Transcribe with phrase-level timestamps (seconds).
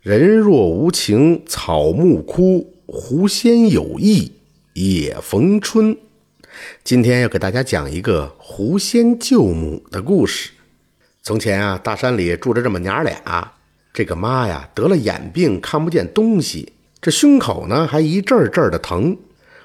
[0.00, 4.30] 人若无情草木枯，狐仙有意
[4.72, 5.96] 也逢春。
[6.84, 10.50] 今天要给大家讲一个狐仙救母的故事。
[11.20, 13.54] 从前啊，大山里住着这么娘俩，
[13.92, 19.18] 这个妈呀得了眼病，看不见东西，这胸口呢还一阵阵的疼。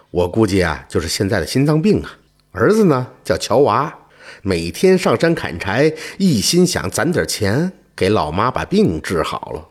[0.09, 2.17] 我估计啊，就是现在的心脏病啊。
[2.53, 3.95] 儿子呢叫乔娃，
[4.41, 9.69] 每天上山砍柴，一心想攒点钱给老妈把病治好了。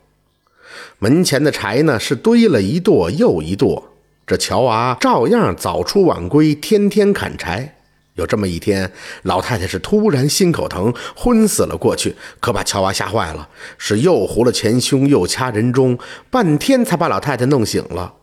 [0.98, 3.82] 门前的柴呢是堆了一垛又一垛，
[4.26, 7.76] 这乔娃照样早出晚归，天天砍柴。
[8.14, 15.98] 有这么一天，老太太是突然心口疼，昏死了过去，可把乔娃吓坏了，是又糊了前胸，又掐人中，
[16.30, 18.14] 半天才把老太太弄醒了。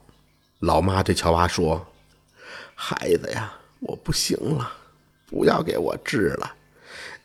[0.60, 1.88] 老妈对乔娃说
[2.76, 4.70] ：“孩子呀。”我不行了，
[5.26, 6.52] 不要给我治了，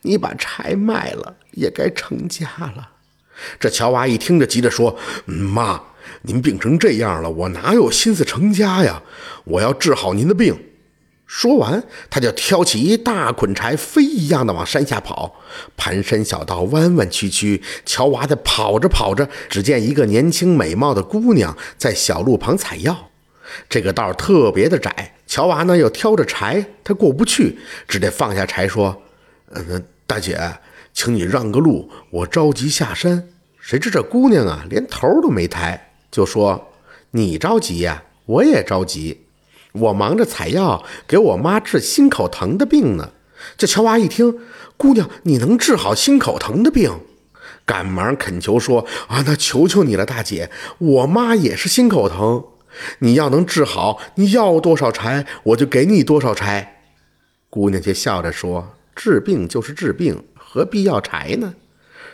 [0.02, 2.46] 你把柴卖了也该成家
[2.77, 2.91] 了。
[3.59, 5.80] 这乔娃一听着，急着说：“妈，
[6.23, 9.02] 您病成这样了，我哪有心思成家呀？
[9.45, 10.57] 我要治好您的病。”
[11.26, 15.35] 说完，他就挑起一大捆柴，飞一样的往山下跑。
[15.76, 23.10] 盘山小道弯弯曲曲，乔娃在跑着跑着，只见一个年轻美貌的姑娘在小路旁采药。
[23.69, 25.15] 这个道特别的窄。
[25.26, 29.02] 乔娃呢，又挑着柴，他过不去，只得放下柴说
[29.51, 30.38] ：“嗯，大姐，
[30.95, 33.28] 请你让个路，我着急下山。”
[33.60, 36.70] 谁知这姑娘啊，连头都没抬，就说
[37.12, 39.26] ：“你着急呀，我也着急，
[39.73, 43.10] 我忙着采药给我妈治心口疼的病呢。”
[43.59, 44.38] 这乔娃一听，
[44.76, 47.01] 姑娘你能治好心口疼的病，
[47.66, 52.45] 赶忙恳求说：“啊，那求求你了，大姐，我妈也是心口疼。”
[52.98, 56.82] 你要能治好，你要多少柴，我就给你多少柴。
[57.48, 60.24] 姑娘却笑着说：“治病就是治病，
[60.55, 61.55] 何必要柴呢？”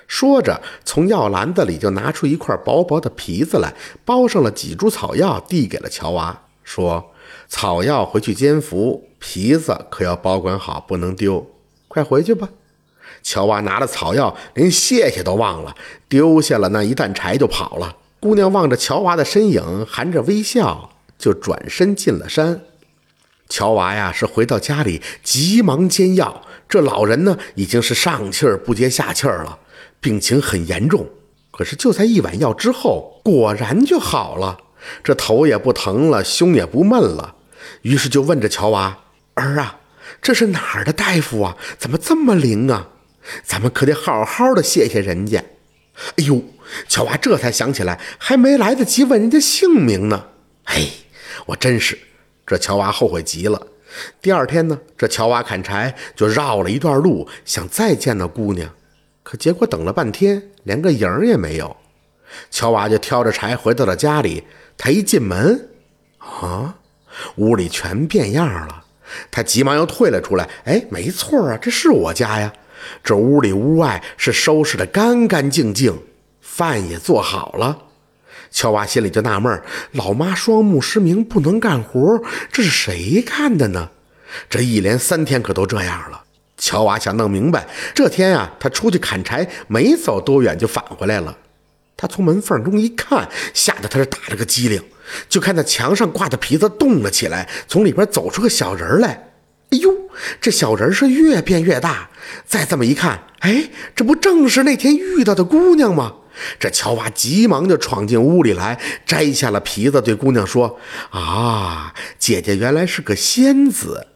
[0.08, 3.74] 说着，从药篮子里就拿出一块薄薄的皮子来，
[4.04, 7.12] 包上了几株草药，递给了乔娃，说
[7.48, 11.46] ：“草药回去煎服，皮子可要保管好，不能丢。
[11.86, 12.48] 快回去吧。”
[13.22, 15.76] 乔娃拿了草药，连谢谢都忘了，
[16.08, 17.96] 丢下了那一担柴就跑了。
[18.18, 22.62] 姑娘望着乔娃的身影，含着微笑，就转身进了山。
[23.48, 26.42] 乔娃呀，是回到家里，急忙煎药。
[26.70, 29.58] 这老人呢，已经是上气儿不接下气儿了，
[30.00, 31.04] 病情很严重。
[31.50, 34.56] 可是就在一碗药之后，果然就好了，
[35.02, 37.34] 这头也不疼了，胸也不闷了。
[37.82, 38.96] 于是就问着乔娃
[39.34, 39.80] ：“儿啊，
[40.22, 41.56] 这是哪儿的大夫啊？
[41.76, 42.88] 怎么这么灵啊？
[43.42, 45.44] 咱们可得好好的谢谢人家。”
[46.16, 46.40] 哎呦，
[46.88, 50.26] 乔娃这才想起来，还没来得及问人家姓名呢。
[50.64, 50.88] 嘿，
[51.46, 51.98] 我真是……
[52.46, 53.66] 这乔娃后悔极了。
[54.22, 58.70] 第二天呢，这乔娃砍柴就绕了一段路，想再见到姑娘，
[59.22, 61.76] 可结果等了半天，连个影儿也没有。
[62.50, 64.44] 乔娃就挑着柴回到了家里。
[64.78, 65.68] 他一进门，
[66.18, 66.76] 啊，
[67.36, 68.84] 屋里全变样了。
[69.30, 70.48] 他急忙又退了出来。
[70.64, 72.52] 哎，没错啊，这是我家呀。
[73.04, 76.00] 这屋里屋外是收拾的干干净净，
[76.40, 77.89] 饭也做好了。
[78.50, 79.62] 乔娃心里就纳闷
[79.92, 82.22] 老妈双目失明，不能干活，
[82.52, 83.90] 这是谁干的呢？
[84.48, 86.22] 这一连三天可都这样了。
[86.56, 91.36] 乔娃想弄明白，这天啊，他出去砍柴，没走多远就返回来了。
[91.96, 94.82] 他从门缝中一看，吓得他是打了个激灵，
[95.28, 99.28] 就看那墙上挂的皮子动了起来，从里边走出个小人来。
[99.70, 99.94] 哎呦，
[100.40, 102.10] 这小人是越变越大。
[102.44, 106.16] 再这么一看，哎，这不正是那天遇到的姑娘吗？
[106.58, 110.78] 这乔娃急忙就闯进屋里来，摘下了皮子，对姑娘说
[111.10, 114.06] ：“啊，姐姐原来是个仙子，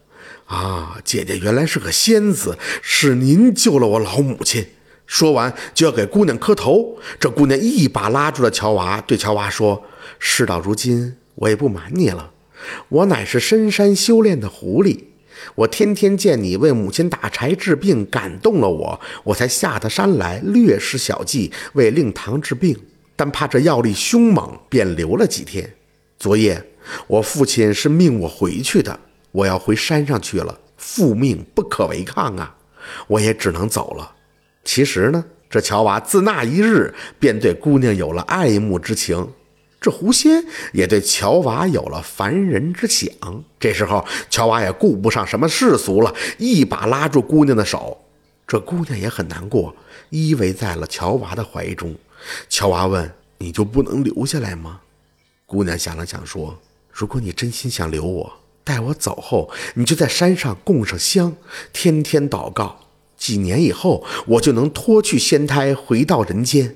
[0.45, 4.67] 啊，姐姐原来是个仙子，是您救了我老母亲。”
[5.07, 9.83] 说完就要给姑娘磕头，这姑娘一把拉住了乔娃，对乔娃说
[10.17, 12.31] ：“事到如今，我也不瞒你了，
[12.89, 15.03] 我乃是深山修炼的狐狸。”
[15.55, 22.77] 我天天见你为母亲打柴治病，感动了我，我才下得山来，略施小计为令堂治病。
[23.15, 25.73] 但怕这药力凶猛，便留了几天。
[26.19, 26.61] 昨夜
[27.07, 28.99] 我父亲是命我回去的，
[29.31, 32.55] 我要回山上去了，父命不可违抗啊！
[33.07, 34.11] 我也只能走了。
[34.63, 39.27] 其实呢，这乔娃自那一日便对姑娘有了爱慕之情。
[39.85, 40.43] 这狐仙
[40.73, 43.07] 也对乔娃有了凡人之想。
[43.59, 47.95] 这时候，乔娃也顾不上什么世俗了，一把拉住姑娘的手。
[48.47, 49.75] 这姑娘也很难过，
[50.09, 51.95] 依偎在了乔娃的怀中。
[52.49, 54.81] 乔娃问：“你就不能留下来吗？”
[55.45, 56.57] 姑娘想了想说
[56.91, 58.33] ：“如果你真心想留我，
[58.63, 61.35] 待我走后，你就在山上供上香，
[61.71, 62.79] 天天祷告。
[63.15, 66.75] 几年以后，我就能脱去仙胎，回到人间。”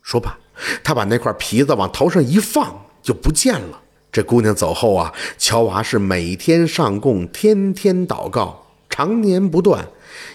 [0.00, 0.38] 说罢。
[0.82, 3.80] 他把那块皮子往头上一放，就不见了。
[4.10, 9.86] 这姑娘走后啊，乔娃是每天上供，天天祷告，常年不断。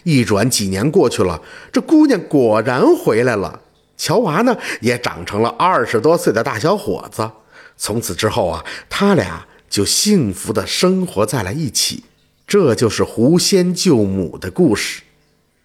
[0.04, 1.42] 一转几年过去了，
[1.72, 3.62] 这姑娘果然回来了。
[3.98, 7.30] 乔娃呢，也长成了二十多岁的大小伙子。
[7.76, 12.04] 从此之后啊，他俩就幸福的生活在了一起。
[12.46, 15.02] 这就是狐仙救母的故事。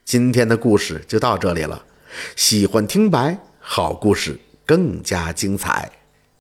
[0.04, 1.84] 今天的故事就到这里了。
[2.34, 5.91] 喜欢听白，好故事更加精彩。